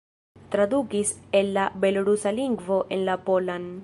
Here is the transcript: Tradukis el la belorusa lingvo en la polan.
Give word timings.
Tradukis 0.53 1.11
el 1.39 1.53
la 1.57 1.65
belorusa 1.83 2.31
lingvo 2.39 2.81
en 2.97 3.05
la 3.11 3.23
polan. 3.29 3.69